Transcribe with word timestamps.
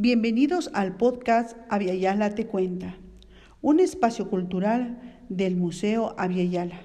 Bienvenidos 0.00 0.70
al 0.74 0.94
podcast 0.94 1.56
Aviala 1.68 2.32
Te 2.32 2.46
Cuenta, 2.46 2.94
un 3.60 3.80
espacio 3.80 4.30
cultural 4.30 5.24
del 5.28 5.56
Museo 5.56 6.14
Aviala. 6.16 6.82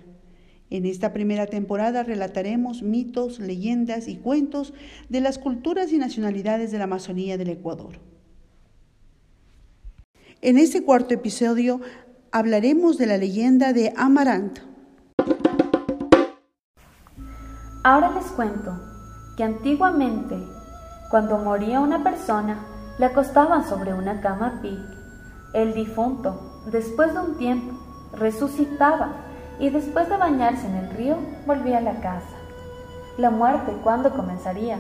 En 0.72 0.88
esta 0.88 1.14
primera 1.14 1.46
temporada 1.46 2.02
relataremos 2.02 2.82
mitos, 2.82 3.38
leyendas 3.38 4.08
y 4.08 4.16
cuentos 4.16 4.74
de 5.10 5.22
las 5.22 5.38
culturas 5.38 5.92
y 5.92 6.00
nacionalidades 6.00 6.72
de 6.72 6.80
la 6.80 6.86
Amazonía 6.86 7.38
del 7.38 7.50
Ecuador. 7.50 8.00
En 10.42 10.58
este 10.58 10.82
cuarto 10.82 11.14
episodio 11.14 11.82
hablaremos 12.32 12.98
de 12.98 13.06
la 13.06 13.18
leyenda 13.18 13.74
de 13.74 13.94
Amarant. 13.96 14.58
Ahora 17.84 18.12
les 18.16 18.26
cuento 18.32 18.72
que 19.38 19.44
antiguamente, 19.44 20.36
cuando 21.12 21.38
moría 21.38 21.80
una 21.80 22.04
persona, 22.04 22.73
le 23.00 23.08
acostaban 23.08 23.68
sobre 23.68 23.94
una 23.94 24.22
cama 24.22 24.60
pic. 24.62 24.80
El 25.54 25.74
difunto, 25.74 26.62
después 26.68 27.14
de 27.14 27.20
un 27.20 27.38
tiempo, 27.38 27.76
resucitaba 28.14 29.10
y 29.60 29.70
después 29.70 30.10
de 30.10 30.18
bañarse 30.18 30.68
en 30.68 30.76
el 30.76 30.90
río 30.92 31.18
volvía 31.48 31.80
a 31.80 31.82
la 31.82 31.96
casa. 32.02 32.36
La 33.18 33.32
muerte, 33.32 33.72
¿cuándo 33.84 34.12
comenzaría? 34.12 34.78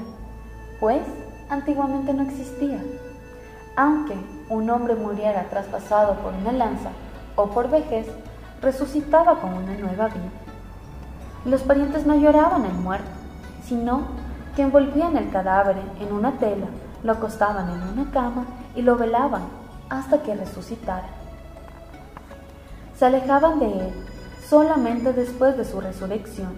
Pues 0.80 1.02
antiguamente 1.50 2.14
no 2.14 2.24
existía. 2.24 2.80
Aunque 3.76 4.16
un 4.50 4.70
hombre 4.70 4.94
muriera 4.94 5.46
traspasado 5.50 6.16
por 6.18 6.34
una 6.34 6.52
lanza 6.52 6.90
o 7.36 7.48
por 7.48 7.70
vejez, 7.72 8.08
resucitaba 8.62 9.40
con 9.40 9.54
una 9.54 9.74
nueva 9.74 10.08
vida. 10.08 10.30
Los 11.46 11.64
parientes 11.64 12.06
no 12.06 12.16
lloraban 12.16 12.64
al 12.64 12.76
muerto, 12.76 13.10
sino 13.64 14.04
que 14.56 14.62
envolvían 14.62 15.18
el 15.18 15.32
cadáver 15.32 15.78
en 16.00 16.14
una 16.14 16.34
tela 16.34 16.68
lo 17.04 17.12
acostaban 17.12 17.70
en 17.70 18.00
una 18.00 18.12
cama 18.12 18.46
y 18.76 18.82
lo 18.82 18.98
velaban 18.98 19.44
hasta 19.90 20.24
que 20.24 20.36
resucitara. 20.36 21.08
Se 22.98 23.06
alejaban 23.06 23.60
de 23.60 23.66
él 23.66 23.94
solamente 24.48 25.14
después 25.14 25.58
de 25.58 25.66
su 25.66 25.82
resurrección. 25.82 26.54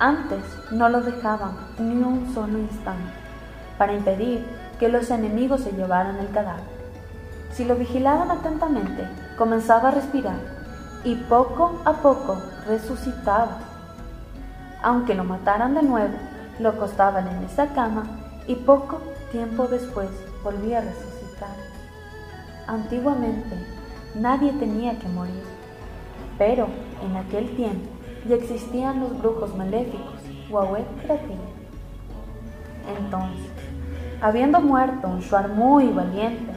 Antes 0.00 0.42
no 0.72 0.88
lo 0.88 1.02
dejaban 1.02 1.56
ni 1.78 2.02
un 2.02 2.32
solo 2.34 2.58
instante 2.58 3.12
para 3.78 3.92
impedir 3.92 4.44
que 4.78 4.88
los 4.88 5.10
enemigos 5.10 5.60
se 5.62 5.72
llevaran 5.72 6.16
el 6.16 6.30
cadáver. 6.30 6.64
Si 7.52 7.64
lo 7.64 7.76
vigilaban 7.76 8.30
atentamente, 8.30 9.06
comenzaba 9.38 9.88
a 9.88 9.92
respirar 9.92 10.38
y 11.04 11.14
poco 11.14 11.80
a 11.84 11.92
poco 11.92 12.36
resucitaba. 12.66 13.58
Aunque 14.82 15.14
lo 15.14 15.24
mataran 15.24 15.74
de 15.74 15.82
nuevo, 15.82 16.14
lo 16.58 16.70
acostaban 16.70 17.28
en 17.28 17.44
esa 17.44 17.68
cama 17.68 18.04
y 18.46 18.54
poco 18.54 19.00
tiempo 19.32 19.66
después 19.66 20.08
volvía 20.42 20.78
a 20.78 20.82
resucitar. 20.82 21.56
Antiguamente 22.66 23.56
nadie 24.14 24.52
tenía 24.52 24.98
que 24.98 25.08
morir, 25.08 25.42
pero 26.38 26.66
en 27.04 27.16
aquel 27.16 27.54
tiempo 27.56 27.88
ya 28.28 28.36
existían 28.36 29.00
los 29.00 29.18
brujos 29.20 29.54
maléficos, 29.56 30.20
Huawei 30.50 30.84
Kratin. 31.04 31.38
Entonces, 32.98 33.50
habiendo 34.20 34.60
muerto 34.60 35.08
un 35.08 35.20
Shuar 35.20 35.48
muy 35.48 35.88
valiente, 35.88 36.52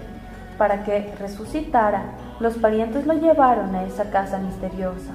para 0.58 0.84
que 0.84 1.14
resucitara, 1.20 2.04
los 2.40 2.56
parientes 2.56 3.06
lo 3.06 3.14
llevaron 3.14 3.76
a 3.76 3.84
esa 3.84 4.10
casa 4.10 4.40
misteriosa, 4.40 5.14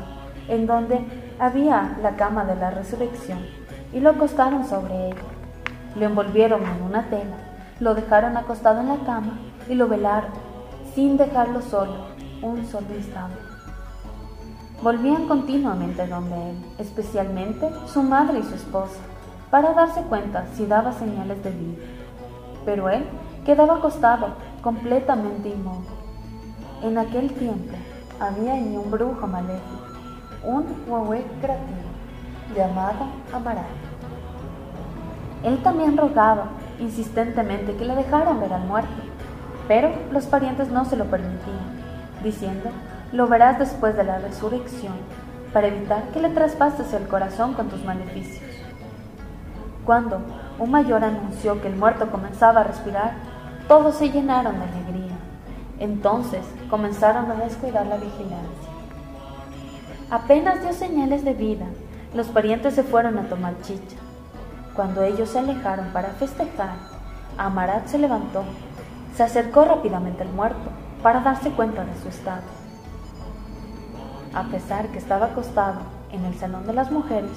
en 0.48 0.66
donde 0.66 1.00
había 1.38 1.96
la 2.02 2.16
cama 2.16 2.44
de 2.44 2.56
la 2.56 2.70
resurrección, 2.70 3.40
y 3.92 4.00
lo 4.00 4.10
acostaron 4.10 4.64
sobre 4.64 5.08
ella. 5.08 5.31
Lo 5.96 6.06
envolvieron 6.06 6.62
en 6.62 6.82
una 6.82 7.08
tela 7.08 7.52
lo 7.82 7.94
dejaron 7.94 8.36
acostado 8.36 8.80
en 8.80 8.88
la 8.88 8.98
cama 8.98 9.38
y 9.68 9.74
lo 9.74 9.88
velaron, 9.88 10.30
sin 10.94 11.16
dejarlo 11.16 11.60
solo 11.62 11.94
un 12.40 12.64
solo 12.64 12.86
instante. 12.94 13.38
Volvían 14.82 15.26
continuamente 15.26 16.06
donde 16.06 16.50
él, 16.50 16.56
especialmente 16.78 17.68
su 17.86 18.04
madre 18.04 18.38
y 18.38 18.42
su 18.44 18.54
esposa, 18.54 19.00
para 19.50 19.72
darse 19.74 20.02
cuenta 20.02 20.46
si 20.54 20.64
daba 20.66 20.92
señales 20.92 21.42
de 21.42 21.50
vida. 21.50 21.84
Pero 22.64 22.88
él 22.88 23.04
quedaba 23.44 23.78
acostado, 23.78 24.28
completamente 24.62 25.48
inmóvil. 25.48 25.88
En 26.84 26.98
aquel 26.98 27.32
tiempo 27.32 27.74
había 28.20 28.56
en 28.56 28.78
un 28.78 28.90
brujo 28.92 29.26
maléfico, 29.26 29.86
un 30.44 30.66
huehue 30.86 31.24
creativo, 31.40 31.90
llamado 32.56 33.06
Amaral. 33.32 33.91
Él 35.42 35.62
también 35.62 35.96
rogaba 35.96 36.46
insistentemente 36.78 37.74
que 37.76 37.84
le 37.84 37.96
dejaran 37.96 38.40
ver 38.40 38.52
al 38.52 38.64
muerto, 38.64 38.90
pero 39.68 39.90
los 40.10 40.26
parientes 40.26 40.68
no 40.70 40.84
se 40.84 40.96
lo 40.96 41.06
permitían, 41.06 41.80
diciendo, 42.22 42.70
lo 43.12 43.26
verás 43.26 43.58
después 43.58 43.96
de 43.96 44.04
la 44.04 44.18
resurrección, 44.18 44.94
para 45.52 45.66
evitar 45.66 46.04
que 46.12 46.20
le 46.20 46.30
traspases 46.30 46.92
el 46.94 47.06
corazón 47.08 47.54
con 47.54 47.68
tus 47.68 47.84
maleficios. 47.84 48.42
Cuando 49.84 50.20
un 50.58 50.70
mayor 50.70 51.04
anunció 51.04 51.60
que 51.60 51.68
el 51.68 51.76
muerto 51.76 52.10
comenzaba 52.10 52.60
a 52.60 52.64
respirar, 52.64 53.12
todos 53.68 53.96
se 53.96 54.10
llenaron 54.10 54.58
de 54.58 54.64
alegría. 54.64 55.16
Entonces 55.78 56.42
comenzaron 56.70 57.30
a 57.30 57.34
descuidar 57.34 57.86
la 57.86 57.96
vigilancia. 57.96 58.70
Apenas 60.10 60.62
dio 60.62 60.72
señales 60.72 61.24
de 61.24 61.34
vida, 61.34 61.66
los 62.14 62.28
parientes 62.28 62.74
se 62.74 62.82
fueron 62.82 63.18
a 63.18 63.28
tomar 63.28 63.54
chicha. 63.62 63.96
Cuando 64.74 65.02
ellos 65.02 65.28
se 65.28 65.38
alejaron 65.38 65.88
para 65.92 66.08
festejar, 66.10 66.76
Amarat 67.36 67.86
se 67.88 67.98
levantó, 67.98 68.42
se 69.14 69.22
acercó 69.22 69.66
rápidamente 69.66 70.22
al 70.22 70.32
muerto 70.32 70.70
para 71.02 71.20
darse 71.20 71.50
cuenta 71.50 71.84
de 71.84 71.94
su 72.00 72.08
estado. 72.08 72.42
A 74.32 74.44
pesar 74.44 74.86
que 74.88 74.96
estaba 74.96 75.26
acostado 75.26 75.80
en 76.10 76.24
el 76.24 76.34
salón 76.38 76.66
de 76.66 76.72
las 76.72 76.90
mujeres, 76.90 77.30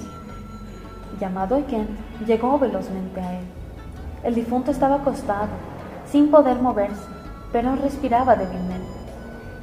llamado 1.20 1.56
Eken 1.56 1.86
llegó 2.26 2.58
velozmente 2.58 3.20
a 3.20 3.38
él. 3.38 3.44
El 4.24 4.34
difunto 4.34 4.70
estaba 4.70 4.96
acostado, 4.96 5.48
sin 6.10 6.30
poder 6.30 6.56
moverse, 6.62 7.04
pero 7.52 7.76
respiraba 7.76 8.34
débilmente. 8.34 8.88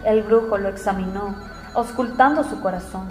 El 0.06 0.22
brujo 0.22 0.60
lo 0.60 0.70
examinó, 0.70 1.36
auscultando 1.74 2.44
su 2.44 2.62
corazón. 2.62 3.10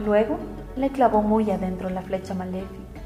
Luego 0.00 0.36
le 0.74 0.90
clavó 0.90 1.22
muy 1.22 1.48
adentro 1.52 1.88
la 1.90 2.02
flecha 2.02 2.34
maléfica 2.34 3.03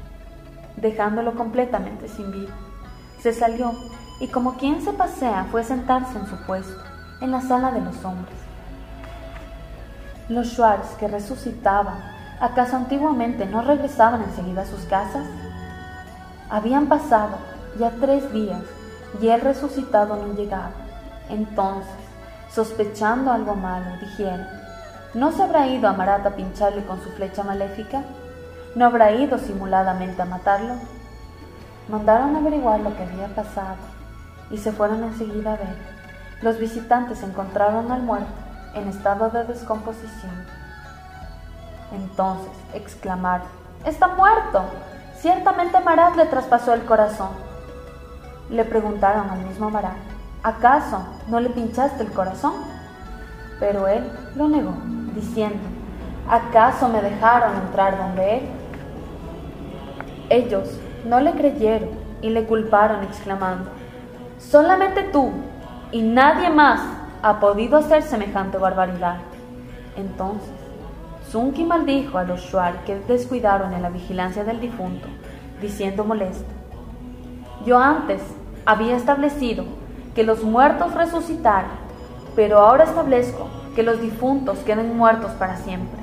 dejándolo 0.81 1.35
completamente 1.35 2.07
sin 2.07 2.31
vida. 2.31 2.53
Se 3.19 3.33
salió 3.33 3.73
y 4.19 4.27
como 4.27 4.55
quien 4.55 4.81
se 4.81 4.93
pasea 4.93 5.47
fue 5.51 5.61
a 5.61 5.65
sentarse 5.65 6.17
en 6.17 6.27
su 6.27 6.35
puesto, 6.45 6.81
en 7.21 7.31
la 7.31 7.41
sala 7.41 7.71
de 7.71 7.81
los 7.81 8.03
hombres. 8.03 8.35
Los 10.29 10.49
Schwartz 10.49 10.95
que 10.99 11.07
resucitaban, 11.07 11.99
¿acaso 12.39 12.75
antiguamente 12.75 13.45
no 13.45 13.61
regresaban 13.61 14.21
enseguida 14.23 14.61
a 14.61 14.65
sus 14.65 14.81
casas? 14.81 15.25
Habían 16.49 16.87
pasado 16.87 17.37
ya 17.79 17.91
tres 17.99 18.31
días 18.33 18.61
y 19.21 19.27
el 19.27 19.41
resucitado 19.41 20.15
no 20.15 20.33
llegaba. 20.33 20.71
Entonces, 21.29 21.91
sospechando 22.51 23.31
algo 23.31 23.55
malo, 23.55 23.85
dijeron, 23.99 24.45
¿no 25.13 25.31
se 25.31 25.43
habrá 25.43 25.67
ido 25.67 25.87
a 25.87 25.93
Marata 25.93 26.29
a 26.29 26.35
pincharle 26.35 26.85
con 26.85 27.01
su 27.01 27.09
flecha 27.11 27.43
maléfica? 27.43 28.03
¿No 28.75 28.85
habrá 28.85 29.11
ido 29.11 29.39
simuladamente 29.39 30.21
a 30.21 30.25
matarlo? 30.25 30.75
Mandaron 31.87 32.35
averiguar 32.35 32.79
lo 32.81 32.95
que 32.95 33.03
había 33.03 33.27
pasado 33.29 33.77
y 34.51 34.57
se 34.57 34.71
fueron 34.71 35.03
enseguida 35.03 35.53
a 35.53 35.57
ver. 35.57 35.75
Los 36.43 36.59
visitantes 36.59 37.23
encontraron 37.23 37.91
al 37.91 38.03
muerto 38.03 38.27
en 38.75 38.87
estado 38.87 39.29
de 39.31 39.43
descomposición. 39.45 40.45
Entonces 41.91 42.51
exclamaron, 42.75 43.47
¡Está 43.85 44.09
muerto! 44.09 44.61
Ciertamente 45.15 45.79
Marat 45.79 46.15
le 46.15 46.27
traspasó 46.27 46.73
el 46.73 46.85
corazón. 46.85 47.29
Le 48.51 48.65
preguntaron 48.65 49.31
al 49.31 49.39
mismo 49.39 49.71
Marat, 49.71 49.97
¿acaso 50.43 51.03
no 51.27 51.39
le 51.39 51.49
pinchaste 51.49 52.03
el 52.03 52.11
corazón? 52.11 52.53
Pero 53.59 53.87
él 53.87 54.09
lo 54.35 54.47
negó, 54.47 54.73
diciendo, 55.15 55.67
¿acaso 56.29 56.87
me 56.87 57.01
dejaron 57.01 57.55
entrar 57.55 57.97
donde 57.97 58.37
él? 58.37 58.58
Ellos 60.29 60.79
no 61.05 61.19
le 61.19 61.31
creyeron 61.31 61.89
y 62.21 62.29
le 62.29 62.45
culparon 62.45 63.03
exclamando, 63.03 63.69
solamente 64.37 65.03
tú 65.03 65.31
y 65.91 66.01
nadie 66.01 66.49
más 66.49 66.81
ha 67.23 67.39
podido 67.39 67.77
hacer 67.77 68.03
semejante 68.03 68.57
barbaridad. 68.57 69.17
Entonces, 69.97 70.51
Zunki 71.29 71.63
maldijo 71.63 72.17
a 72.17 72.23
los 72.23 72.41
Shuar 72.41 72.83
que 72.85 72.99
descuidaron 73.07 73.73
en 73.73 73.81
la 73.81 73.89
vigilancia 73.89 74.43
del 74.43 74.59
difunto, 74.59 75.07
diciendo 75.61 76.03
molesto, 76.03 76.49
yo 77.65 77.77
antes 77.77 78.21
había 78.65 78.95
establecido 78.95 79.65
que 80.15 80.23
los 80.23 80.43
muertos 80.43 80.93
resucitaran, 80.93 81.71
pero 82.35 82.59
ahora 82.59 82.85
establezco 82.85 83.47
que 83.75 83.83
los 83.83 83.99
difuntos 83.99 84.59
queden 84.59 84.95
muertos 84.95 85.31
para 85.31 85.57
siempre. 85.57 85.99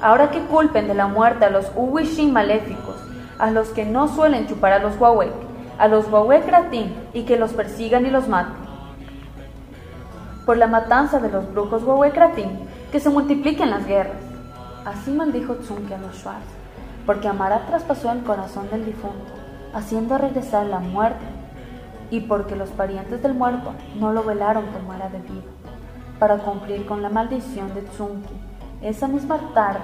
Ahora 0.00 0.30
que 0.30 0.40
culpen 0.40 0.88
de 0.88 0.94
la 0.94 1.06
muerte 1.06 1.44
a 1.44 1.50
los 1.50 1.70
Uwishin 1.76 2.32
maléficos, 2.32 2.96
a 3.42 3.50
los 3.50 3.70
que 3.70 3.84
no 3.84 4.06
suelen 4.06 4.46
chupar 4.46 4.72
a 4.72 4.78
los 4.78 4.96
Huawei, 5.00 5.28
a 5.76 5.88
los 5.88 6.06
Huawei 6.08 6.42
Kratin 6.42 6.94
y 7.12 7.24
que 7.24 7.36
los 7.36 7.52
persigan 7.52 8.06
y 8.06 8.10
los 8.10 8.28
maten. 8.28 8.54
por 10.46 10.56
la 10.56 10.68
matanza 10.68 11.18
de 11.18 11.28
los 11.28 11.52
brujos 11.52 11.82
Huehuecratín, 11.82 12.50
que 12.92 13.00
se 13.00 13.10
multipliquen 13.10 13.70
las 13.70 13.86
guerras. 13.86 14.22
Así 14.84 15.10
maldijo 15.10 15.54
Tzunki 15.54 15.92
a 15.92 15.98
los 15.98 16.16
Schwarz, 16.16 16.44
porque 17.04 17.28
Amarat 17.28 17.66
traspasó 17.66 18.12
el 18.12 18.22
corazón 18.22 18.70
del 18.70 18.84
difunto, 18.84 19.32
haciendo 19.74 20.18
regresar 20.18 20.66
la 20.66 20.78
muerte, 20.78 21.24
y 22.10 22.20
porque 22.20 22.56
los 22.56 22.70
parientes 22.70 23.22
del 23.22 23.34
muerto 23.34 23.72
no 23.98 24.12
lo 24.12 24.22
velaron 24.22 24.66
como 24.66 24.94
era 24.94 25.08
debido, 25.08 25.50
para 26.18 26.38
cumplir 26.38 26.86
con 26.86 27.02
la 27.02 27.08
maldición 27.08 27.74
de 27.74 27.82
Tzunki. 27.82 28.34
Esa 28.82 29.08
misma 29.08 29.38
tarde, 29.54 29.80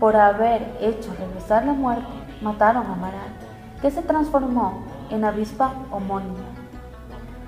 por 0.00 0.16
haber 0.16 0.76
hecho 0.80 1.14
regresar 1.18 1.64
la 1.64 1.72
muerte, 1.72 2.23
mataron 2.40 2.86
a 2.86 2.92
Amarat, 2.92 3.80
que 3.80 3.90
se 3.90 4.02
transformó 4.02 4.84
en 5.10 5.24
avispa 5.24 5.72
homónima. 5.90 6.44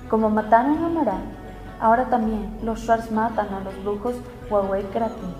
Como 0.09 0.29
mataron 0.29 0.83
a 0.83 0.87
Amarat, 0.87 1.23
ahora 1.79 2.05
también 2.05 2.57
los 2.63 2.81
Schwarz 2.81 3.11
matan 3.11 3.53
a 3.53 3.59
los 3.59 3.83
brujos 3.83 4.15
Huawei 4.49 4.83
Kratin. 4.85 5.33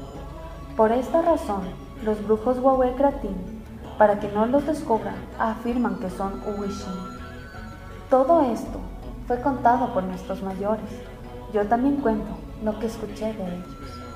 Por 0.75 0.91
esta 0.91 1.21
razón, 1.21 1.61
los 2.03 2.23
brujos 2.25 2.59
Huawei 2.59 2.93
Kratin, 2.95 3.63
para 3.97 4.19
que 4.19 4.31
no 4.31 4.45
los 4.45 4.65
descubran, 4.65 5.15
afirman 5.39 5.97
que 5.99 6.09
son 6.09 6.41
Uwishin. 6.45 6.93
Todo 8.09 8.41
esto 8.41 8.79
fue 9.27 9.41
contado 9.41 9.93
por 9.93 10.03
nuestros 10.03 10.41
mayores. 10.43 10.89
Yo 11.53 11.65
también 11.67 11.97
cuento 11.97 12.29
lo 12.63 12.77
que 12.79 12.87
escuché 12.87 13.33
de 13.33 13.47
ellos. 13.47 14.06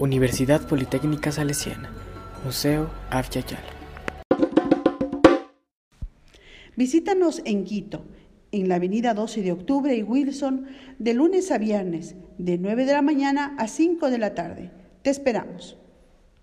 Universidad 0.00 0.66
Politécnica 0.66 1.30
Salesiana, 1.30 1.90
Museo 2.42 2.90
Avyayala. 3.10 3.60
Visítanos 6.74 7.42
en 7.44 7.64
Quito, 7.64 8.06
en 8.50 8.70
la 8.70 8.76
avenida 8.76 9.12
12 9.12 9.42
de 9.42 9.52
octubre 9.52 9.94
y 9.94 10.02
Wilson, 10.02 10.68
de 10.98 11.12
lunes 11.12 11.50
a 11.50 11.58
viernes, 11.58 12.16
de 12.38 12.56
9 12.56 12.86
de 12.86 12.92
la 12.94 13.02
mañana 13.02 13.54
a 13.58 13.68
5 13.68 14.08
de 14.08 14.16
la 14.16 14.34
tarde. 14.34 14.70
Te 15.02 15.10
esperamos. 15.10 15.76